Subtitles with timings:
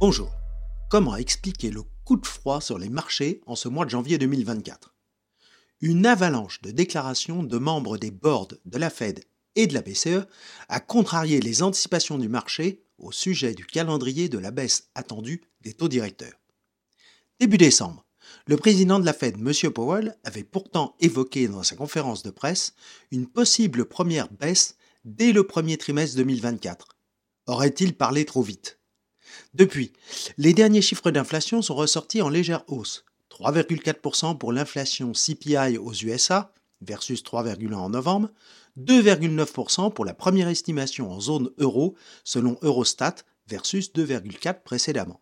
[0.00, 0.32] Bonjour.
[0.88, 4.94] Comment expliquer le coup de froid sur les marchés en ce mois de janvier 2024
[5.82, 9.22] Une avalanche de déclarations de membres des boards de la Fed
[9.56, 10.26] et de la BCE
[10.70, 15.74] a contrarié les anticipations du marché au sujet du calendrier de la baisse attendue des
[15.74, 16.40] taux directeurs.
[17.38, 18.06] Début décembre,
[18.46, 19.70] le président de la Fed, M.
[19.70, 22.72] Powell, avait pourtant évoqué dans sa conférence de presse
[23.10, 26.96] une possible première baisse dès le premier trimestre 2024.
[27.48, 28.79] Aurait-il parlé trop vite?
[29.54, 29.92] Depuis,
[30.38, 33.04] les derniers chiffres d'inflation sont ressortis en légère hausse.
[33.30, 36.52] 3,4% pour l'inflation CPI aux USA
[36.82, 38.30] versus 3,1 en novembre,
[38.78, 43.16] 2,9% pour la première estimation en zone euro selon Eurostat
[43.48, 45.20] versus 2,4 précédemment.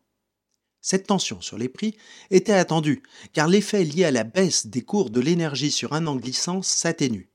[0.80, 1.97] Cette tension sur les prix
[2.30, 3.02] était attendue,
[3.33, 7.30] car l'effet lié à la baisse des cours de l'énergie sur un an glissant s'atténue.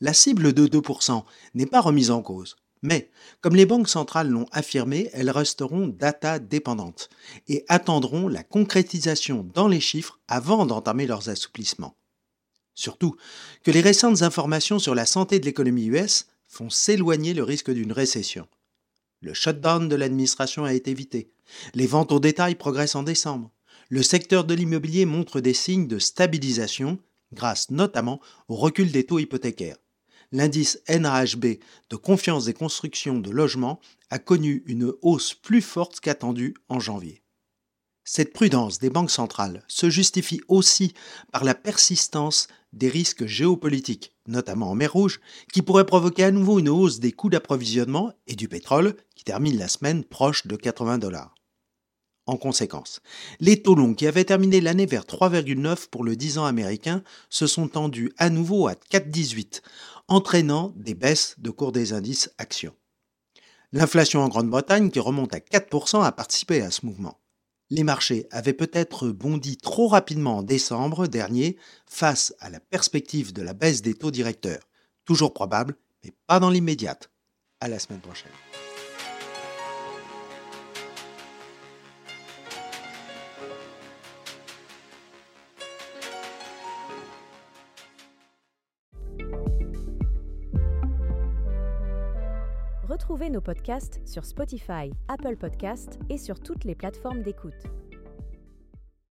[0.00, 4.46] La cible de 2% n'est pas remise en cause, mais comme les banques centrales l'ont
[4.52, 7.10] affirmé, elles resteront data dépendantes
[7.48, 11.96] et attendront la concrétisation dans les chiffres avant d'entamer leurs assouplissements.
[12.74, 13.16] Surtout
[13.62, 17.92] que les récentes informations sur la santé de l'économie US font s'éloigner le risque d'une
[17.92, 18.48] récession.
[19.20, 21.30] Le shutdown de l'administration a été évité.
[21.74, 23.50] Les ventes au détail progressent en décembre.
[23.90, 26.98] Le secteur de l'immobilier montre des signes de stabilisation
[27.32, 29.76] grâce notamment au recul des taux hypothécaires.
[30.32, 31.58] L'indice NAHB
[31.90, 37.22] de confiance des constructions de logements a connu une hausse plus forte qu'attendue en janvier.
[38.04, 40.94] Cette prudence des banques centrales se justifie aussi
[41.32, 45.20] par la persistance des risques géopolitiques, notamment en mer Rouge,
[45.52, 49.58] qui pourraient provoquer à nouveau une hausse des coûts d'approvisionnement et du pétrole, qui termine
[49.58, 51.34] la semaine proche de 80 dollars.
[52.30, 53.00] En conséquence,
[53.40, 57.48] les taux longs qui avaient terminé l'année vers 3,9 pour le 10 ans américain se
[57.48, 59.62] sont tendus à nouveau à 4,18,
[60.06, 62.76] entraînant des baisses de cours des indices actions.
[63.72, 67.18] L'inflation en Grande-Bretagne, qui remonte à 4%, a participé à ce mouvement
[67.70, 73.42] les marchés avaient peut-être bondi trop rapidement en décembre dernier face à la perspective de
[73.42, 74.68] la baisse des taux directeurs.
[75.04, 77.10] Toujours probable, mais pas dans l'immédiate.
[77.60, 78.32] À la semaine prochaine.
[92.90, 97.62] Retrouvez nos podcasts sur Spotify, Apple Podcasts et sur toutes les plateformes d'écoute.